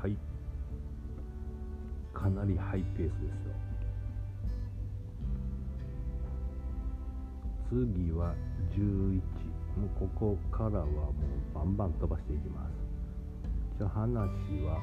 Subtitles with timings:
[0.00, 0.16] はい。
[2.14, 3.54] かなりハイペースですよ。
[7.68, 8.34] 次は
[8.72, 9.20] 11
[9.76, 11.12] もうここからはも
[11.52, 12.72] うバンバン飛ばしていきます。
[13.78, 14.10] じゃあ話
[14.64, 14.80] は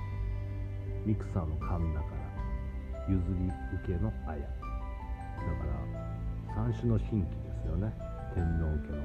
[1.05, 3.45] ミクサーの神だから譲り
[3.85, 4.57] 受けの綾だか
[6.55, 7.93] ら三種の神器よね。
[8.33, 9.03] 天皇家の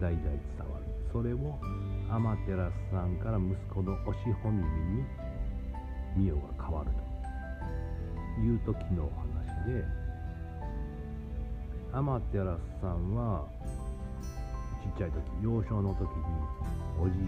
[0.00, 0.84] 代々伝わる。
[1.12, 1.58] それを
[2.10, 4.62] 天照さんから息子の押しほみ
[6.16, 7.12] みに御代が変わると。
[8.40, 9.84] いう時のお話で
[11.92, 13.46] 天照さんは
[14.82, 16.08] ちっちゃい時幼少の時に
[16.98, 17.18] おじい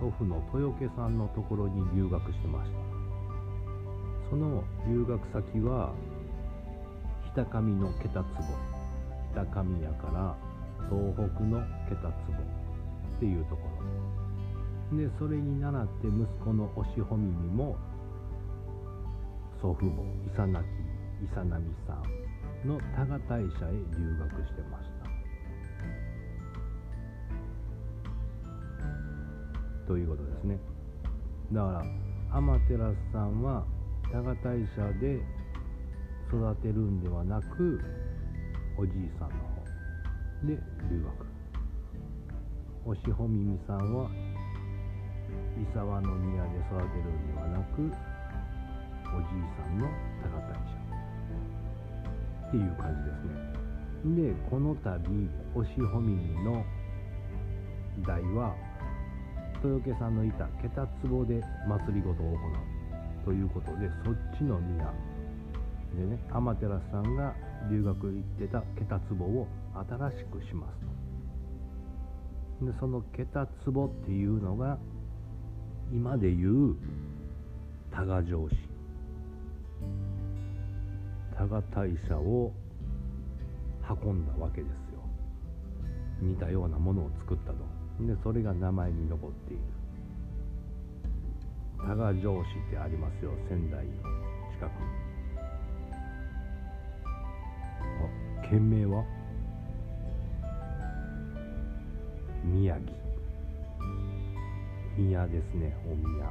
[0.00, 2.78] さん祖父の豊家さんのところに留学してました。
[4.30, 5.92] その留学先は
[7.32, 8.79] 北上の桁壺
[9.32, 10.36] 北上やから
[10.88, 13.62] 東北の桁壺っていうとこ
[14.92, 14.96] ろ。
[14.96, 17.76] でそれに倣って息子の押しほみみも
[19.62, 20.66] 祖父母伊佐亡き
[21.22, 21.92] 伊佐波さ
[22.64, 25.06] んの多賀大社へ留学してました。
[29.86, 30.58] ということですね。
[31.52, 31.84] だから
[32.36, 33.64] 天照さんは
[34.12, 35.20] 多賀大社で
[36.28, 37.80] 育てるんではなく
[38.76, 39.64] おじいさんの方
[40.46, 40.58] で
[40.90, 41.26] 留学。
[42.86, 44.10] おしほみみさんは
[45.60, 49.86] 伊沢の宮で育てるんではなくおじいさんの
[50.22, 50.80] 多賀大社。
[52.48, 54.32] っていう感じですね。
[54.32, 56.64] でこの度おしほみみの
[58.06, 58.54] 代は
[59.62, 64.90] 豊家さんのいた桁壺で祭りごとを行うということでそっちの宮。
[65.94, 67.34] でね天照さんが
[67.68, 70.80] 留学行ってた桁壺を新しくします
[72.60, 72.66] と。
[72.66, 74.78] でその桁壺っていうのが
[75.92, 76.76] 今でいう
[77.90, 78.56] 多賀城市
[81.36, 82.52] 多賀大社を
[84.04, 85.00] 運んだわけですよ。
[86.20, 87.58] 似たようなものを作ったと。
[88.06, 89.62] でそれが名前に残っている。
[91.78, 93.92] 多賀城市ってありますよ仙台の
[94.52, 94.99] 近くに。
[98.50, 99.04] 県名は？
[102.42, 102.92] 宮城。
[104.98, 106.28] 宮ですねお宮。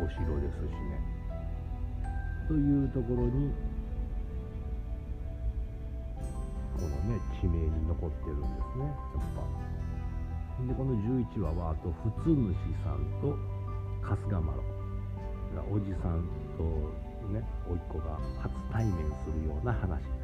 [0.00, 0.98] お城ですしね。
[2.48, 3.52] というところに
[6.74, 8.94] このね地名に残ってるんですねやっ
[9.36, 9.42] ぱ。
[10.66, 13.36] でこの11話はあと普通主さんと
[14.00, 14.62] 春日麻呂
[15.70, 16.24] おじさん
[16.56, 16.64] と
[17.28, 20.18] ね甥っ子が初対面するような話です。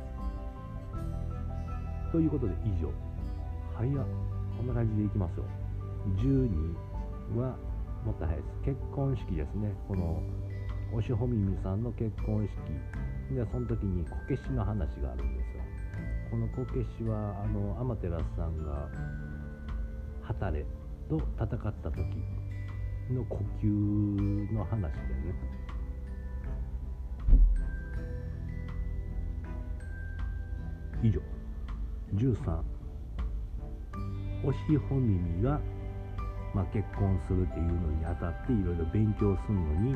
[2.12, 2.92] ということで以上。
[3.74, 4.04] はいや
[4.56, 5.44] こんな感じでいきますよ。
[6.16, 7.56] 12は
[8.04, 8.76] もっと早いです。
[8.76, 9.72] 結婚式ですね。
[9.88, 10.22] この
[10.92, 13.34] おしほみみさんの結婚式。
[13.34, 15.62] でその時にこけしの話があるんですよ。
[16.30, 18.88] このこけしはあの天照さんが
[20.22, 20.64] 旗れ
[21.08, 21.48] と戦っ
[21.82, 21.98] た時
[23.10, 25.34] の呼吸の話でね。
[31.04, 31.20] 以上。
[32.16, 32.62] 13
[34.42, 35.60] おしほみみが、
[36.54, 39.94] まあ、結婚するっていうのにあたっていろいろ勉強するのに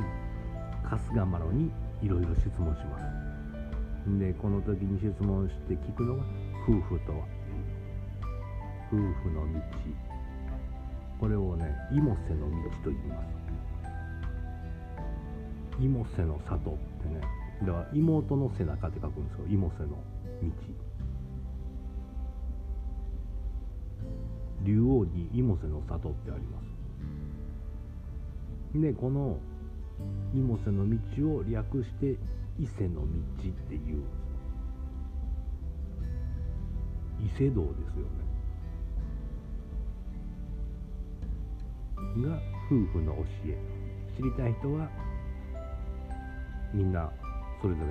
[0.85, 1.71] 春日麻呂に
[2.03, 3.05] いろいろ質問します。
[4.19, 6.25] でこの時に質問して聞くのが
[6.67, 7.27] 夫婦とは。
[8.91, 9.61] 夫婦の道。
[11.21, 13.27] これをね妹瀬の道と言います。
[15.79, 17.21] 妹瀬の里ってね。
[17.63, 19.45] だから妹の背中って書くんですよ。
[19.49, 20.88] 妹瀬の道。
[24.69, 26.67] 竜王に妹瀬の里ってあります。
[28.79, 29.39] でこの
[30.35, 32.19] 妹瀬の道を略して
[32.59, 33.07] 伊勢の道っ
[33.67, 34.03] ていう
[37.19, 38.29] 伊勢道ですよね。
[42.29, 43.59] が夫婦の教え。
[44.17, 44.91] 知りたい人は
[46.75, 47.11] みんな
[47.63, 47.87] それぞれ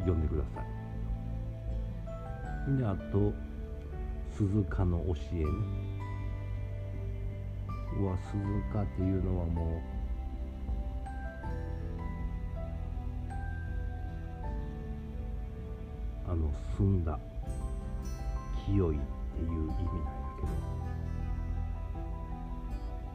[0.00, 0.62] 読んでくださ
[2.68, 2.76] い。
[2.76, 3.32] であと
[4.30, 5.93] 鈴鹿の教えね。
[8.00, 8.42] うわ鈴
[8.72, 9.80] 鹿っていうのはもう
[16.30, 17.18] あの澄んだ
[18.66, 19.00] 清いっ
[19.36, 19.78] ていう意味なんや
[20.36, 20.48] けど。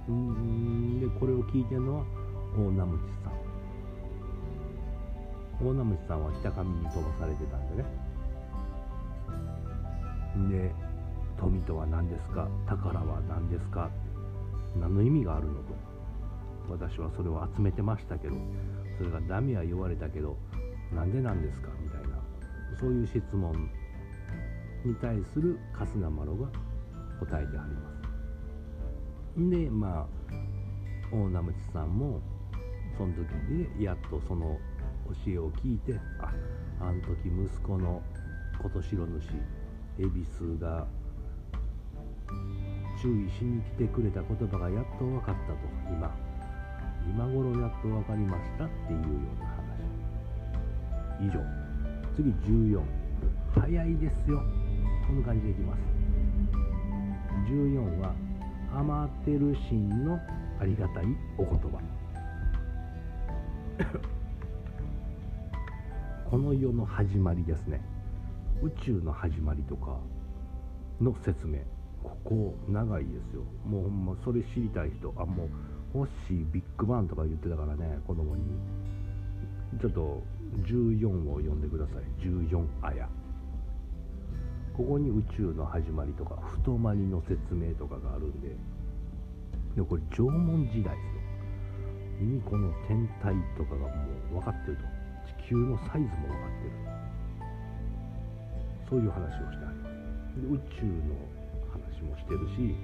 [0.10, 1.00] うん。
[1.00, 2.04] でこれを聞いてるのは
[2.56, 3.34] 大名虫さん。
[5.68, 7.90] 大名虫さんは北上に飛ばされてたんでね。
[10.50, 10.72] で
[11.40, 12.48] 富とは何ですか？
[12.68, 13.90] 宝は何ですか？
[14.76, 15.90] 何の意味があるのと。
[16.70, 18.36] 私はそれを集めてましたけど
[19.00, 20.38] それがダメは言われたけど
[20.94, 21.70] なんでなんですか？
[21.82, 22.10] みたいな
[22.80, 23.72] そういう質問
[24.86, 26.48] に対する春日麻呂が
[27.20, 27.92] 答えてはりま
[29.36, 29.50] す。
[29.50, 30.06] でまあ
[31.12, 32.22] 大名淵さんも
[32.98, 33.26] その時
[33.78, 34.60] でやっとその
[35.26, 36.32] 教えを聞いてあ
[36.80, 38.04] あの時息子の
[38.62, 39.14] 琴城主
[39.98, 40.86] 恵比寿が
[43.02, 45.60] 注意しに来てくれた言葉がやっと分かったと
[45.90, 46.14] 今。
[47.08, 49.06] 今頃やっと分かりましたっていうよ
[49.38, 49.80] うな話。
[51.22, 51.40] 以上。
[52.16, 52.82] 次14
[53.56, 54.44] 早いですよ。
[55.08, 55.80] こんな感じでいきます。
[57.50, 58.14] 14は
[58.76, 60.20] アマテル神の
[60.60, 61.06] ありがたい
[61.38, 61.80] お言葉。
[66.30, 67.80] この世の始まりですね。
[68.62, 70.02] 宇宙の始まりとか
[71.00, 71.60] の説明。
[72.04, 73.44] ここ長いですよ。
[73.66, 75.14] もうほんまそれ知りたい人。
[75.18, 75.50] あもう
[75.94, 78.44] ホッシービッグバンとか言ってたからね子供に。
[79.80, 80.24] ちょっと
[80.66, 82.26] 14を読んでください。
[82.26, 83.08] 14あや。
[84.76, 88.56] ここに宇宙の始まりとか太まりの説明とかがあるんで。
[89.76, 91.02] でこれ縄文時代で
[92.20, 92.28] すよ。
[92.28, 93.88] にこの天体とかがも
[94.32, 94.84] う分かってると。
[95.46, 97.00] 地球のサイズも分かってる。
[98.90, 100.00] そういう話をしてあります
[100.50, 101.14] 宇宙の
[102.00, 102.76] 話もしてるし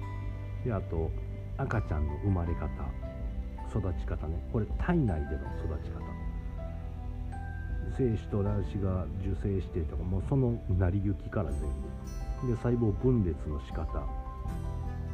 [0.64, 1.10] であと
[1.58, 2.68] 赤ちゃんの生まれ方
[3.70, 4.38] 育ち方ね。
[4.52, 6.00] これ体内での育ち方。
[7.96, 12.48] 精子と卵子が受精してとかもうその成り行きから全部。
[12.48, 14.06] で細胞分裂の仕方。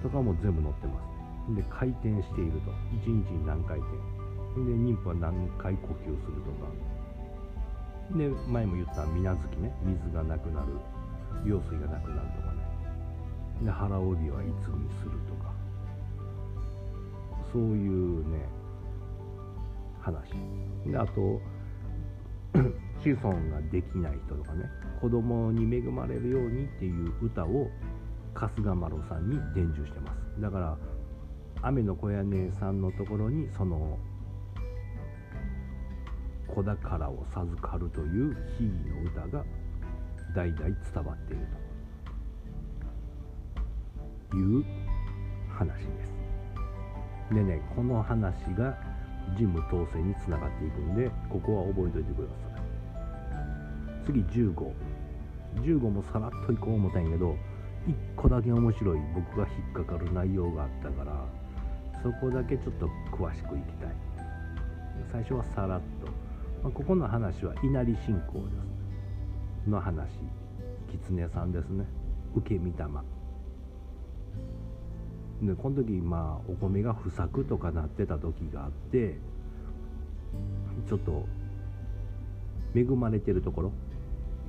[0.02, 1.00] とかも全部載ってま
[1.48, 1.54] す。
[1.56, 2.70] で回転していると。
[3.02, 3.96] 1日に何回転。
[4.54, 6.70] で妊婦は何回呼吸するとか。
[8.16, 9.72] で前も言った水無月ね。
[9.82, 10.78] 水がなくなる。
[11.44, 12.51] 羊水がなくなるとか。
[13.62, 15.52] で腹帯はいつにするとか。
[17.52, 18.48] そういうね
[20.00, 20.32] 話。
[20.86, 21.40] であと
[23.02, 24.64] 子孫ができない人とかね
[25.00, 27.68] 子供に恵まれるようにっていう歌を
[28.34, 30.40] 春日麻呂さんに伝授してます。
[30.40, 30.78] だから
[31.62, 33.98] 雨の小屋姉さんのところにその
[36.48, 39.44] 子宝を授かるという比喩の歌が
[40.34, 41.61] 代々伝わっていると。
[44.36, 44.64] いう
[45.48, 47.34] 話です。
[47.34, 48.76] でねこの話が
[49.36, 54.04] ジム統制につながっていくんでここは覚えておいてください。
[54.04, 54.72] 次1515
[55.62, 57.36] 15もさらっといこう思ったんやけど
[57.86, 61.26] 1個だけ面白い僕が引っかかる内容があったから
[62.02, 63.90] そこだけちょっと詳しくいきたい。
[65.10, 66.06] 最初はさらっと、
[66.62, 68.50] まあ、ここの話は稲荷信仰で
[69.64, 69.70] す。
[69.70, 70.10] の話。
[70.90, 71.84] 狐さんですね。
[72.34, 73.04] 受け身玉。
[75.42, 79.18] でこの時まあお米が不作とかなってた時があって
[80.88, 81.26] ちょっと
[82.74, 83.72] 恵まれてるところ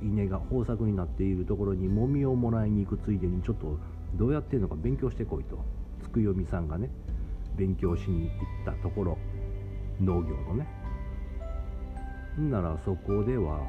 [0.02, 3.78] 稲が豊作になっているところにもみをもらいに行くついでにちょっと
[4.14, 5.58] どうやってるのか勉強してこいと
[6.02, 6.90] つくよみさんがね
[7.56, 9.18] 勉強しに行ったところ
[10.00, 10.66] 農業のね。
[12.38, 13.60] ならそこでは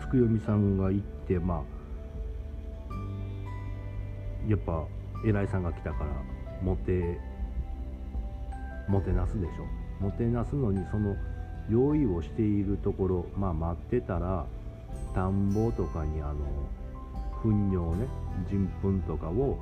[0.00, 1.79] つくよみさんが行ってまあ
[4.48, 4.84] やっぱ
[5.24, 6.10] 偉いさんが来たから
[6.62, 7.18] もて
[8.88, 10.02] もてなすでしょ？
[10.02, 11.14] もてなすのにその
[11.68, 14.46] 用意をしているところまあ待ってたら
[15.14, 16.36] 田んぼとかにあの
[17.42, 18.06] 糞尿ね
[18.48, 19.58] 人糞とかを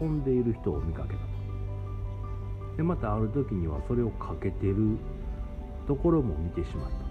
[0.00, 1.24] 運んでいる人を見かけたと。
[2.76, 4.96] でまたある時にはそれをかけてる
[5.86, 7.04] ところも見てしまった。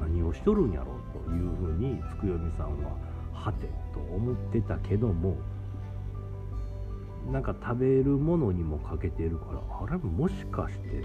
[0.00, 0.92] 何をしとるんやろ？
[0.92, 2.96] うというふうにつくよみさんは
[3.32, 5.36] はてと思ってたけども
[7.30, 11.02] なんか食べるものにもかけてるからあれもしかして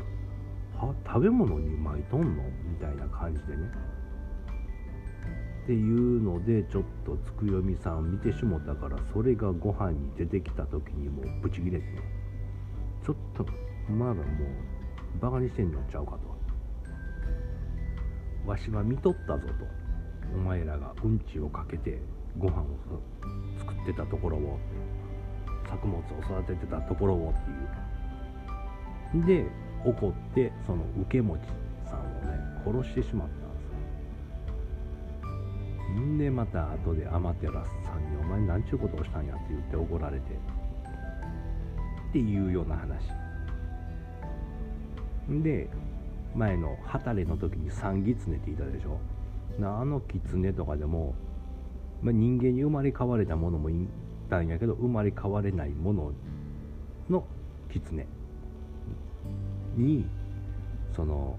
[0.77, 2.44] は食べ物に巻いとんの？
[2.63, 3.70] みたいな感じでね。
[5.63, 12.01] っていうのでちょっとつくよみさん見てしもたからそれがご飯に出てきた時にもうブチギレてね
[13.06, 13.46] ちょっと
[13.92, 14.25] まだもう
[15.22, 16.20] バカにしてんのちゃうかと。
[18.50, 19.53] わしは見とったぞと。
[20.36, 22.01] お前らがうんちをかけて
[22.38, 22.65] ご飯を
[23.60, 24.60] 作ってたところを。
[25.74, 26.01] 作物を
[26.42, 27.42] 育ててたところをっ
[29.13, 29.25] ていう。
[29.25, 29.46] で
[29.86, 31.42] 怒ってその受け持ち
[31.86, 33.60] さんをね殺してしまったんで
[35.92, 36.01] すよ。
[36.01, 40.34] んでまた後でアマテラスさんに「お前何ちゅうことをしたんや」って言って怒られて。
[42.10, 43.10] っていうような話。
[45.42, 45.68] で
[46.36, 49.00] 前の「はたれ」の時に「三狐」って言ったでしょ。
[49.60, 51.15] あの狐とかでも、
[52.01, 53.70] まあ、人間に生まれ変われたものも
[54.25, 56.12] いたんやけど生まれ変われないもの
[57.10, 57.25] の
[57.72, 58.08] 狐
[59.75, 60.06] に
[60.96, 61.38] その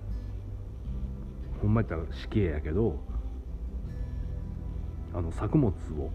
[1.61, 2.99] ほんまやったら死刑やけど
[5.15, 6.11] あの作物を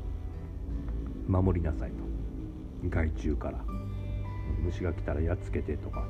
[1.27, 1.97] 守りなさいと。
[2.89, 3.59] 害虫から。
[4.63, 6.05] 虫が来たらやっつけてとか。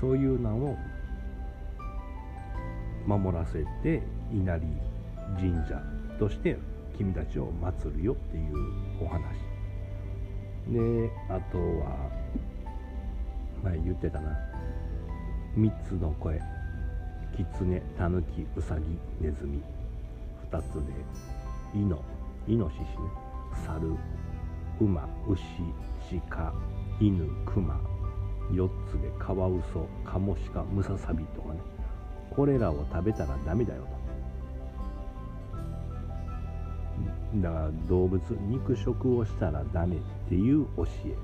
[0.00, 0.76] そういうのを
[3.06, 4.66] 守らせて稲荷
[5.38, 5.80] 神社
[6.18, 6.58] として
[6.96, 8.54] 君たちを祀るよっていう
[9.02, 9.22] お話。
[10.68, 12.10] であとは
[13.62, 14.36] 前言ってたな。
[15.56, 16.40] 3つの声。
[17.36, 19.60] キツネタヌキウサギネズミ。
[20.50, 20.80] 2つで
[21.74, 22.02] イノ。
[22.46, 22.86] イノシシね。
[23.66, 23.96] 猿。
[24.80, 25.40] 馬牛
[26.28, 26.52] 鹿
[27.00, 27.80] 犬熊。
[28.52, 31.60] 4つでカワウソカモシカムササビとかね。
[32.30, 34.03] これらを食べたらダメだよと。
[37.36, 39.98] だから動物肉食をしたらダメっ
[40.28, 41.16] ていう教え。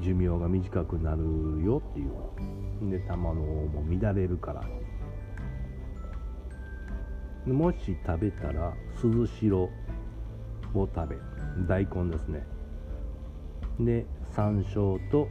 [0.00, 1.22] 寿命が短くなる
[1.64, 2.90] よっていう。
[2.90, 4.62] で卵も乱れるから。
[7.52, 9.70] もし食べたら鈴代を
[10.74, 11.16] 食べ。
[11.66, 12.46] 大根ですね。
[13.80, 15.26] で山椒と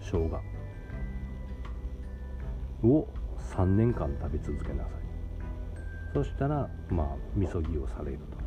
[0.00, 0.40] 生姜。
[2.82, 3.06] を
[3.54, 4.92] 3年間食べ続けなさい。
[6.14, 8.39] そしたらまあみそぎをされると。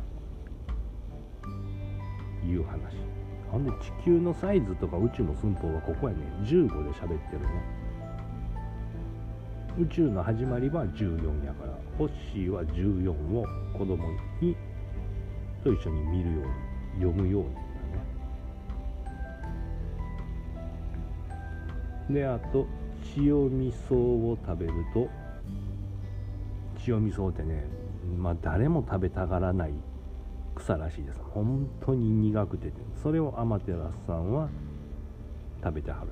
[2.44, 2.96] いう話。
[3.50, 6.20] ほんで地球のサイズとか宇宙の寸法はここやね。
[6.44, 7.84] 15で喋ってるね。
[9.76, 13.44] 宇宙の始まりは14やからホッシーは14を
[13.76, 13.96] 子供
[14.40, 14.56] に
[15.64, 17.60] と一緒に見るように読むようにだ
[22.08, 22.20] ね。
[22.20, 22.66] であと
[23.16, 25.08] 塩味噌を食べると
[26.86, 27.64] 塩味噌ってね
[28.16, 29.72] まあ誰も食べたがらない
[30.54, 31.20] 草らしいです。
[31.32, 32.72] 本当に苦くて。
[33.02, 34.48] それをアマテラスさんは
[35.62, 36.08] 食べてはる。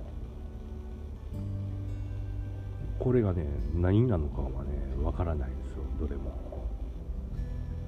[2.99, 4.71] これがね何なのかはね
[5.03, 5.83] わからないですよ。
[6.01, 6.33] どれも。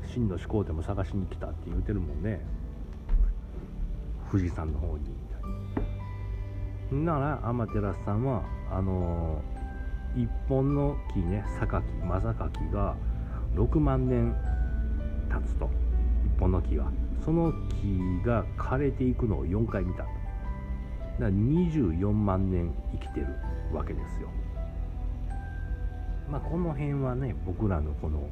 [0.06, 2.40] 真の始皇帝も探しに来たって言うてるもんね。
[4.30, 5.10] 富士山の方に。
[5.10, 5.14] み
[6.90, 12.96] たいなら天照さんはあのー、一本の木ね榊正榊が
[13.54, 14.34] 6万年
[15.28, 15.83] 経つと。
[16.38, 16.90] 本の木が
[17.24, 20.02] その木が枯れていくのを4回見た。
[20.02, 20.10] だか
[21.18, 23.26] ら24万年生きてる
[23.72, 24.28] わけですよ。
[26.28, 28.28] まあこの辺はね僕らのこの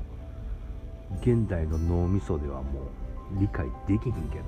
[1.20, 4.44] 現代の脳みそではもう理解できひんけど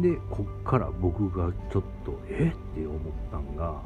[0.00, 0.10] ね。
[0.10, 2.54] でこっから僕がちょっとえ？
[2.54, 3.80] って思ったんが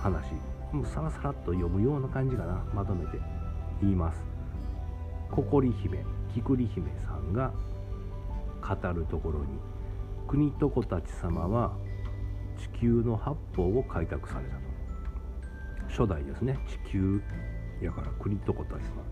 [0.00, 0.32] 話
[0.72, 3.39] もうさらさらっと読むような感じかなまとめて。
[3.80, 4.22] 言います。
[5.30, 7.52] ココリ姫キクリ姫さんが
[8.60, 9.46] 語るところに
[10.28, 11.76] 国と子たち様は
[12.58, 14.60] 地球の八方を開拓されたと。
[15.88, 16.58] 初代ですね。
[16.86, 17.20] 地球
[17.80, 19.02] やから国と子たち様。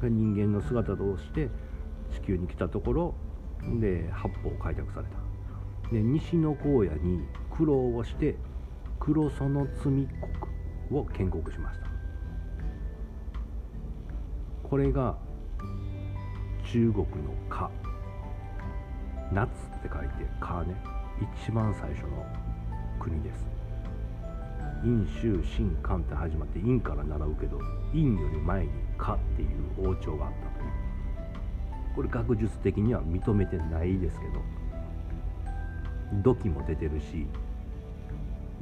[0.00, 1.48] が人間の姿として
[2.12, 3.14] 地球に来たところ
[3.78, 5.92] で八方を開拓された。
[5.92, 8.36] で西の荒野に苦労をして
[8.98, 11.89] 黒園積国を建国しました。
[14.70, 15.16] これが
[16.72, 17.68] 中国の「夏」
[19.34, 20.76] 夏って書いて「夏」ね。
[21.42, 22.24] 一番最初の
[23.00, 23.44] 国です。
[24.82, 27.58] 陰州新漢って始まって陰から習うけど
[27.90, 30.70] 陰より前に「夏」っていう王朝があったという。
[31.96, 34.40] これ学術的には認めてないですけど
[36.22, 37.26] 土器も出てるし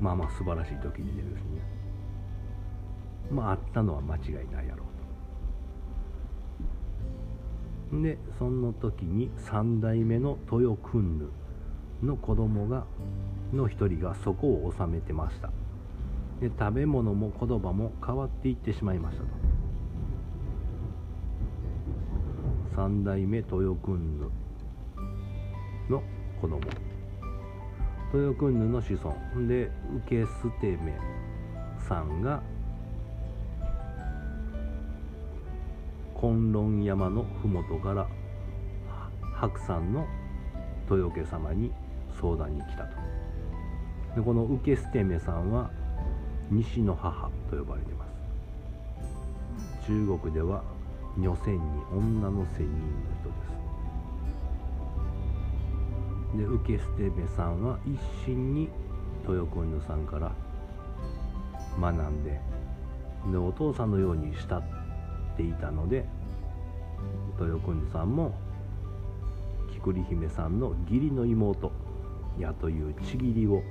[0.00, 1.61] まあまあ素晴らしい土器出てるしね。
[3.31, 4.88] まああったのは間違いないやろ。
[7.92, 12.85] でその時に3代目の豊訓ヌの子供が
[13.52, 15.50] の一人がそこを治めてました。
[16.40, 19.28] で食べ物も言葉も変わっていってしまいましたと。
[22.76, 24.30] 三代目豊君ヌ
[25.88, 26.02] の
[26.40, 26.61] 子供。
[28.12, 29.49] 豊君ヌの子孫。
[29.49, 29.71] で
[30.07, 30.95] 受け捨て目
[31.88, 32.42] さんが
[36.21, 38.09] 金論山の麓から
[39.37, 40.05] 白山の
[40.91, 41.71] 豊家様に
[42.21, 42.97] 相談に来たと。
[44.17, 45.71] でこの受捨目さんは
[46.51, 49.87] 西の母と呼ばれています。
[49.87, 50.65] 中国では
[51.17, 51.61] 女仙に
[51.93, 53.35] 女の仙人の人で
[56.35, 56.39] す。
[56.39, 58.69] で受け捨て目さんは一心に
[59.29, 60.33] 豊子犬さんから
[61.81, 62.41] 学んで
[63.31, 64.77] でお父さんのように慕って
[65.42, 66.04] いたので
[67.40, 68.35] 豊君さんも
[69.73, 71.73] 菊里姫さんの義理の妹
[72.38, 73.62] やというちぎりを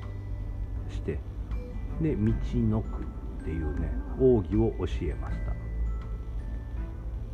[0.89, 1.19] して
[2.01, 3.03] で道のく
[3.41, 5.53] っていうね奥義を教えました。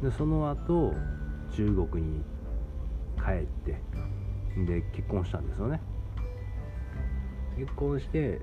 [0.08, 0.94] でその後
[1.56, 2.24] 中国に
[3.18, 3.80] 帰って
[4.66, 5.80] で結婚したんですよね。
[7.58, 8.42] 結婚して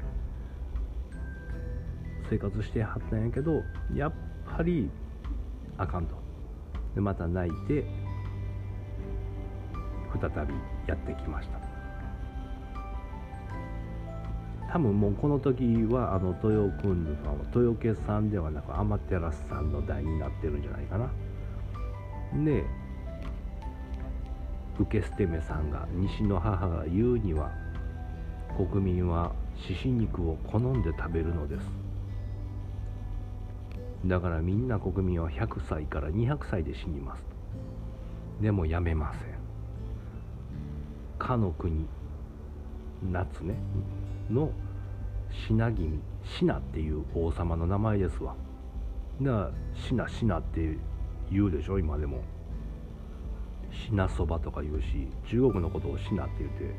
[2.31, 3.63] 生活してはったんやけど
[3.95, 4.13] やっ
[4.57, 4.89] ぱり
[5.81, 6.15] あかんと。
[6.95, 7.85] でまた泣いて
[10.21, 10.55] 再び
[10.87, 11.59] やってきました。
[14.73, 21.11] 多分もうこの時はあの豊君さんは豊家さんではなく天照さんの代になってるんじゃないかな。
[22.45, 22.65] で
[24.79, 27.51] 受捨て目さんが西の母が言うには
[28.57, 31.90] 国民は獅子肉を好んで食べるのです。
[34.07, 37.23] だからみんな国民は100歳から200歳で死にます。
[38.41, 39.23] でもやめません。
[41.19, 41.87] かの国
[43.03, 43.55] 夏ね。
[44.31, 44.51] の
[45.31, 48.35] 品君品っていう王様の名前ですわ。
[49.21, 50.79] だから品品って
[51.31, 52.23] 言うでしょ今でも。
[53.71, 56.75] 品そばとか言うし中国のことを品って言って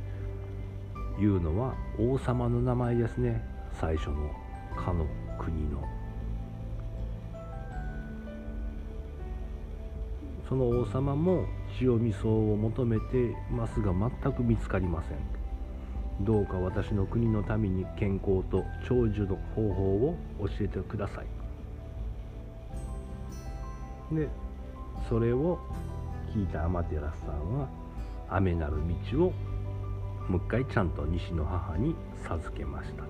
[1.19, 3.43] 言うのは王様の名前ですね。
[3.79, 4.29] 最初の
[4.75, 5.05] かの
[5.39, 6.00] 国の。
[10.51, 11.45] その王様も
[11.79, 15.17] 塩味噌を求めてますが全く見つかりません。
[16.25, 21.25] どうか私の国のために健康と長寿の方法を教えてください。
[24.13, 24.27] で
[25.07, 25.57] それを
[26.35, 27.69] 聞いた天照さんは
[28.29, 28.73] 雨なる
[29.13, 29.33] 道を
[30.27, 31.95] もう一回ちゃんと西の母に
[32.27, 33.05] 授けました。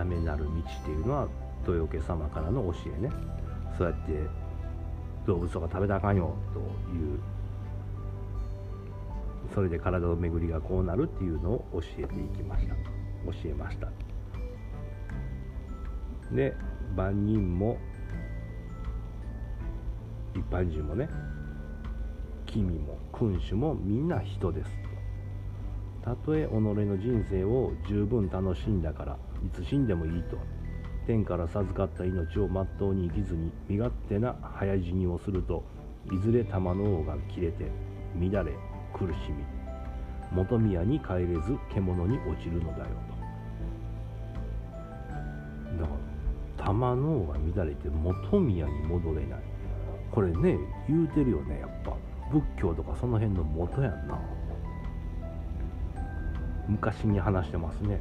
[0.00, 1.28] 雨なる道っていうのは
[1.66, 3.10] 豊家様からの教えね。
[3.76, 4.39] そうやって
[5.30, 6.62] 動物とか食べたらあかんよとい
[7.14, 7.20] う。
[9.54, 12.74] それで体の巡りがこうなるっていうのを教えていきました。
[12.74, 12.80] 教
[13.46, 13.88] えました。
[16.32, 16.54] で
[16.96, 17.78] 万人も
[20.34, 21.08] 一般人もね
[22.46, 24.70] 君も君主もみんな人です。
[26.02, 30.38] たとえ己の人生を十分楽しんだからいつ死んでもいいと。
[31.06, 35.64] 天から授かった命をまっとうに生きずに身勝手な早死にをすると
[36.12, 37.70] いずれ玉の王が切れて
[38.18, 38.52] 乱れ
[38.92, 39.44] 苦しみ
[40.32, 42.84] 元宮に帰れず獣に落ちるのだよ
[45.76, 45.94] とだか
[46.58, 49.40] ら玉の王が乱れて元宮に戻れない
[50.10, 50.58] これね
[50.88, 51.96] 言うてるよねやっぱ
[52.30, 54.18] 仏教とかその辺の元やんな
[56.68, 58.00] 昔に話してますね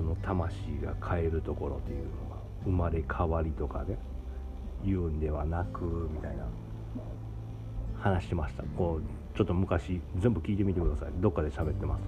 [0.00, 3.98] その魂が変えるところというのが生まれ変わりとかね
[4.82, 6.46] 言うんではなくみたいな
[7.98, 8.62] 話しました。
[8.78, 11.08] こうちょっと昔全部聞いてみてください。
[11.20, 12.00] どっかで喋ってます。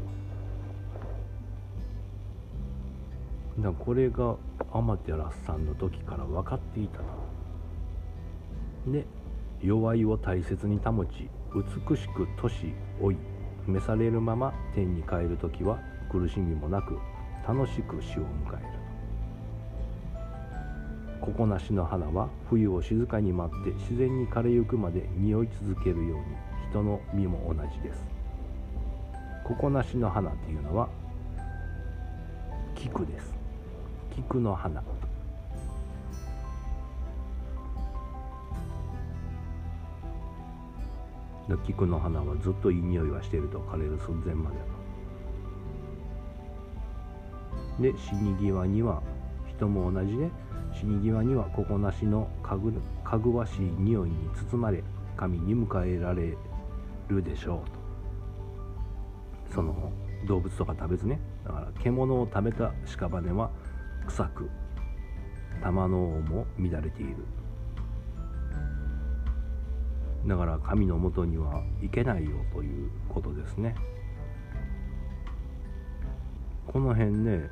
[3.62, 4.36] だこれが
[4.72, 7.04] 天照さんの時から分かっていたな。
[8.90, 9.04] で
[9.60, 13.18] 弱いを大切に保ち美しく年老い
[13.66, 15.78] 召されるまま天に帰る時は
[16.10, 16.98] 苦しみもなく
[17.46, 18.68] 楽しく死を迎える。
[21.36, 26.24] こなしの花は冬を静かに待って自然に枯れゆくまで匂い続けるように。
[26.72, 28.02] 人の身も同じです。
[29.44, 30.88] こなしの花っていうのは
[32.74, 33.34] 菊です。
[34.16, 34.82] 菊の花
[41.66, 44.56] 菊の花はずっといい匂いはしてると枯れる寸前まで
[47.82, 49.02] で死に際には
[49.46, 50.30] 人も同じで
[50.72, 52.72] 死に際にはここなしのかぐ
[53.04, 54.16] かぐわしい匂いに
[54.50, 54.82] 包まれ
[55.16, 56.36] 神に迎えられ
[57.08, 57.82] るでしょうと。
[59.54, 59.92] その
[60.26, 61.20] 動物とか食べずね。
[61.44, 63.50] だから獣を食べた屍は
[64.06, 64.50] 臭く
[65.62, 67.16] 玉の王も乱れている。
[70.26, 73.74] だから神のもとには行けないよということですね。
[76.66, 77.50] この辺ね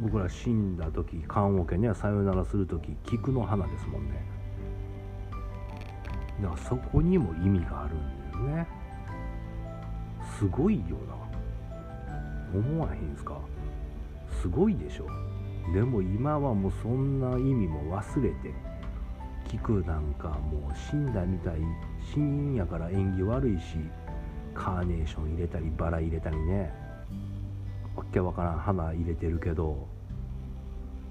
[0.00, 4.24] 僕ら死んだ時棺桶にはさよならする時菊の花ですもんね。
[6.40, 8.66] だからそこにも意味があるんだよね。
[10.38, 12.58] すごいよな。
[12.58, 13.38] 思わへんすか？
[14.40, 15.08] すごいでしょ。
[15.74, 18.54] でも今はもうそんな意味も忘れて
[19.48, 21.54] 菊なんかもう死んだみたい
[22.14, 23.78] 死人やから縁起悪いし
[24.54, 26.87] カーネーション入れたりバラ入れたりね。
[27.98, 29.88] わけわからん花入れてるけど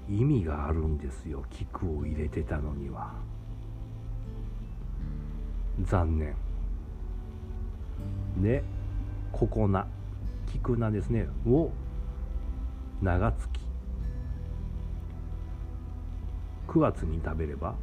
[0.08, 3.12] 意味があるんですよ菊を入れてたのには。
[5.84, 6.34] 残念。
[8.42, 8.64] で
[9.32, 9.86] ここな
[10.50, 11.70] 菊菜ですねを
[13.02, 13.46] 長月。
[16.68, 17.74] 9月に食べれば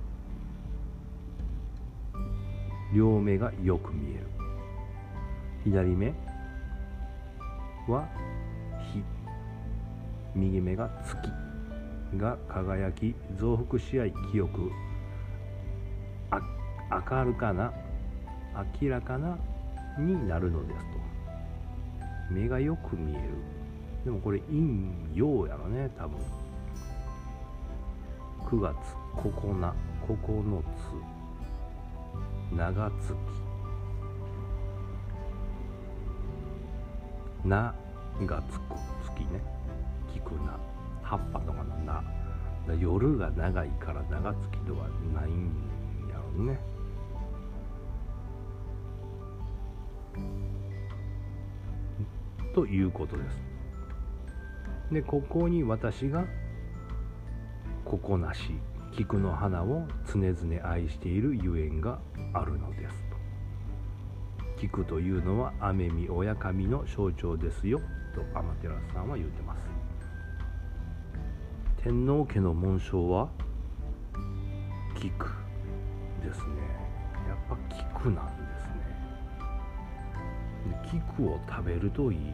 [2.93, 4.27] 両目がよく見える。
[5.63, 6.07] 左目
[7.87, 8.07] は
[10.35, 11.31] 右目が月
[12.17, 14.71] が輝き増幅し合い清く
[16.31, 16.41] あ
[17.09, 17.73] 明るかな
[18.81, 19.37] 明らかな
[19.97, 23.21] になるのですと目がよく見える
[24.03, 24.59] でもこれ陰
[25.13, 26.19] 陽やろね多分
[28.45, 28.75] 9月
[29.15, 29.73] 9な
[30.07, 31.15] 9つ
[32.55, 33.15] 長月
[37.43, 37.73] な
[38.25, 38.61] がつく
[39.05, 39.54] 月ね
[40.15, 40.57] 聞くな。
[41.01, 42.03] 葉っぱとかのな
[42.79, 45.51] 夜が長いから長月ではないん
[46.09, 46.59] やろうね。
[52.55, 53.43] ということです。
[54.91, 56.25] でここに私が
[57.83, 58.55] ここなし
[58.95, 61.99] 菊の花を常々愛しているゆえんが
[62.33, 62.95] あるのです。
[63.09, 63.15] と
[64.59, 67.79] 菊というのは雨見親神の象徴ですよ
[68.15, 69.74] と天照さんは言うてます。
[71.85, 73.29] 天皇家の紋章は？
[74.95, 75.11] 菊
[76.23, 76.45] ですね。
[77.29, 77.55] やっぱ
[77.99, 78.65] 菊なんです
[80.89, 81.05] ね。
[81.15, 82.33] 菊を食べるといいという。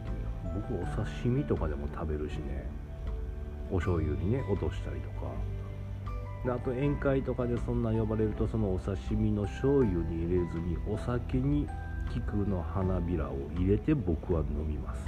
[0.54, 2.66] 僕お刺身とかでも食べるしね。
[3.70, 5.26] お醤油にね落としたりとか。
[6.46, 11.68] であと宴会とかでそんな呼ばれるとそのお刺身の醤油に入れずにお酒に
[12.10, 15.04] 菊の花びらを入れて僕は飲みます。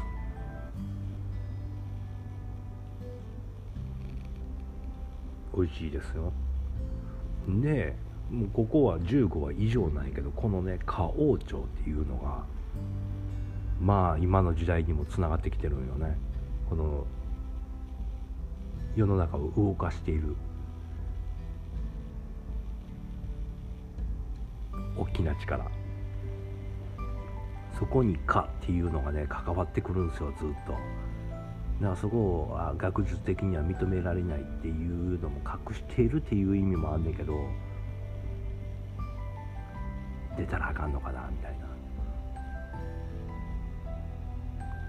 [5.57, 6.33] 美味しいですよ。
[7.49, 7.97] で
[8.31, 12.45] もうここは15話以上ないけどこのね花王朝っていうのが
[13.81, 16.17] まあ今の時代にもつながってきてるんよね。
[16.69, 17.07] この
[18.97, 20.37] 世の中を動かしている
[24.97, 25.71] 大きな力。
[27.79, 30.75] そこに「か」っていうのがね関わってくるんですよずっと。
[31.81, 37.35] だからそこは学術的には認められないっていうのも隠しているっていう意味もあんねんけど
[40.37, 41.65] 出たらあかんのかなみたいな。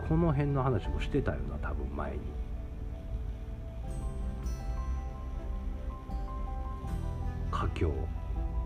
[0.08, 2.20] この辺の話もしてたよな多分前に。
[7.52, 7.92] 家境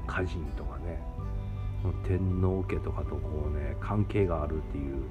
[0.07, 0.99] 歌人とかね
[2.05, 5.03] 天皇家とかとこうね関係があるっていう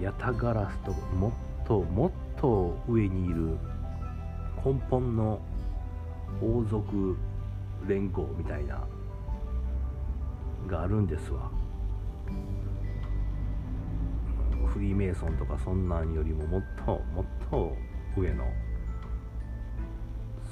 [0.00, 3.58] ヤタガラスともっともっと上にいる
[4.64, 5.40] 根本の
[6.40, 7.16] 王族
[7.86, 8.86] 連合みたいな
[10.66, 11.50] があるんですわ。
[14.66, 17.74] フリーメイソンとかそんなんよりももっともっと
[18.16, 18.44] 上の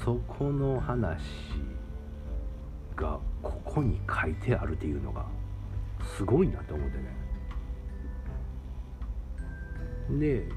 [0.02, 1.20] そこの話
[2.96, 5.26] がここに書いてあるっていうのが
[6.16, 7.25] すごいなと思ってね。
[10.10, 10.48] で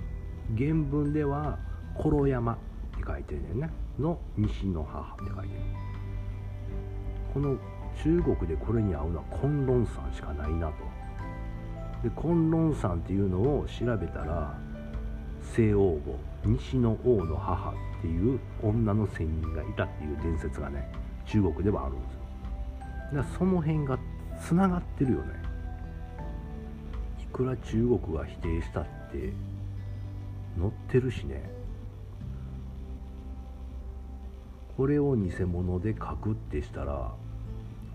[0.58, 1.58] 原文では
[1.98, 2.58] 「衣山」っ
[2.98, 3.70] て書いてるねんね。
[4.00, 5.62] の西の母って書いてる。
[7.34, 7.58] この
[8.04, 10.74] 中国でこれに合うのは崑崙山しかないなと。
[12.04, 14.58] で崑崙山っていうのを調べたら
[15.42, 20.90] 西王母西の王の母っていう女の仙人がいたっていう伝説がね
[21.26, 22.20] 中国ではあるんですよ。
[23.14, 24.00] だからその辺が
[24.42, 25.34] つながってるよね。
[27.22, 29.34] いくら中国が否定したって
[30.58, 31.50] 載ってるしね。
[34.78, 37.12] これを偽物で書くってしたら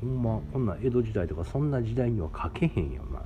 [0.00, 3.22] ほんまこんな江戸時代とかそんな時代には書けへんよな。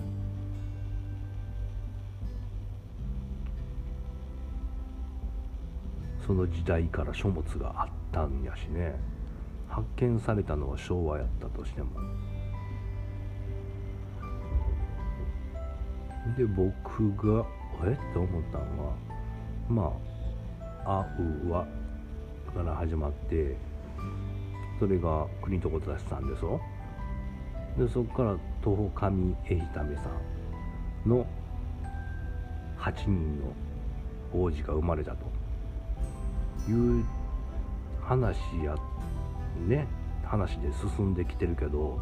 [6.24, 8.94] その時代から書物があったんやしね。
[9.68, 11.90] 発見されたのは昭和やったとしても。
[16.36, 17.46] で僕が
[17.84, 17.92] え？
[17.92, 18.94] って思ったのは
[19.68, 19.92] ま
[20.84, 21.06] あ「あ
[21.46, 21.66] うわ」
[22.54, 23.56] から始まって
[24.78, 26.60] それが国とこ出したんですよ。
[27.76, 30.02] でそこから徒歩上江ひためさ
[31.06, 31.26] んの
[32.78, 33.46] 8人の
[34.32, 35.38] 王子が生まれたと。
[36.68, 37.04] いう
[38.02, 38.76] 話や
[39.66, 39.86] ね
[40.22, 41.98] 話で進んできてるけど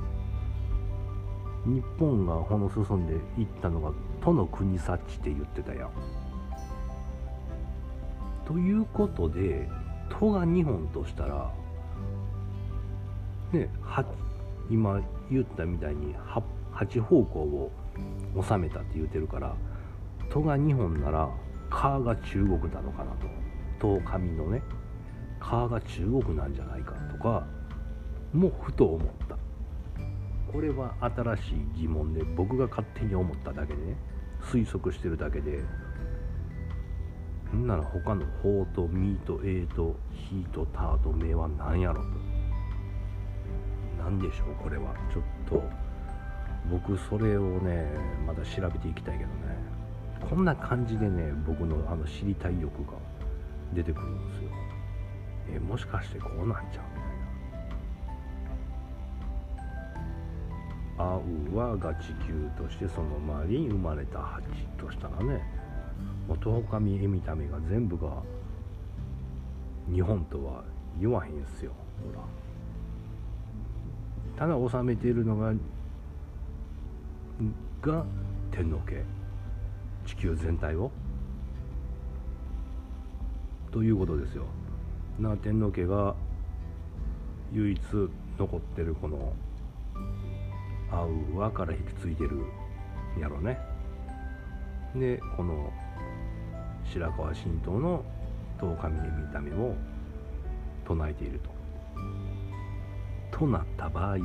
[1.67, 5.91] 日本がほの進んでいったのが「都の国察知」って言ってたやん
[8.47, 9.69] ということで
[10.09, 11.53] 都が2本としたら
[13.53, 13.69] ね
[14.71, 15.01] 今
[15.31, 16.15] 言ったみたいに
[16.73, 17.71] 8, 方向を
[18.43, 19.55] 収めたって言うてるから
[20.31, 21.29] 都が2本なら
[21.69, 23.37] 川が中国なのかなと。
[23.81, 24.63] 東上のね
[25.39, 27.47] 川が中国なんじゃないかとか
[28.33, 29.36] もふと思った。
[30.53, 33.97] これは新しい疑問で僕が勝手に思っただけでね
[34.41, 35.61] 推測してるだけで
[37.55, 42.09] んなら他の「法」と「み」と「え」と「ひ」と「た」と「め」は何やろと。
[43.99, 44.95] 何でしょうこれは。
[45.13, 45.63] ちょっと
[46.71, 47.87] 僕それをね
[48.27, 49.77] まだ調べていきたいけどね。
[50.29, 52.99] こんな感じでね僕のあの知りたい欲が
[53.73, 54.51] 出てくるんですよ。
[55.55, 57.06] えもしかしてこうなんちゃう
[60.97, 64.47] みたいな「あうは」が地球としてその周りに生まれた蜂
[64.79, 65.43] としたらね
[66.29, 68.23] 元上恵美ためが全部が
[69.93, 70.65] 日本とは
[70.99, 72.21] 言わへんすよほら。
[74.37, 75.55] ただ治めているのが
[77.81, 78.05] が
[78.51, 79.03] 天皇家
[80.05, 80.91] 地球全体を。
[83.71, 84.45] ということですよ。
[85.19, 86.15] な天皇家が
[87.53, 87.81] 唯一
[88.39, 89.33] 残ってるこの
[90.91, 92.45] 「あうわ」から引き継いでる
[93.21, 93.59] やろね。
[94.95, 95.73] でこの
[96.85, 98.05] 白河神道の
[98.61, 99.75] 十日峰見た目を
[100.85, 101.51] 唱えていると。
[103.39, 104.17] となった場合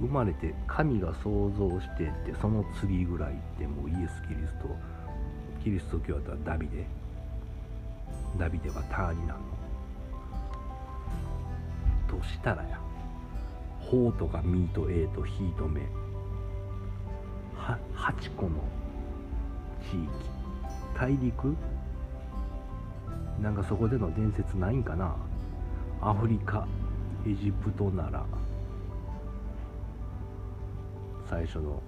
[0.00, 4.68] 生まれて神が創造してってその次ぐらいってもうイエス・キリスト
[5.62, 6.84] キリスト教だったらダビデ。
[8.38, 9.40] ダビデはターになの。
[12.06, 12.87] としたらや。
[13.90, 15.80] 法とかミと A とヒと目
[17.96, 18.50] 8個の
[19.90, 20.08] 地域。
[20.94, 21.56] 大陸？
[23.40, 25.14] なんかそこでの伝説ないんかな？
[26.00, 26.66] アフリカ
[27.26, 28.24] エジプトなら。
[31.28, 31.82] 最初の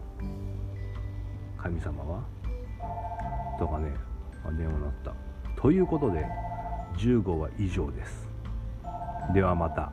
[1.58, 2.22] 神様は？
[3.58, 3.92] とかね、
[4.44, 5.14] あ、電話鳴った。
[5.60, 6.24] ということで
[6.96, 8.28] 15話以上です。
[9.34, 9.92] ではまた。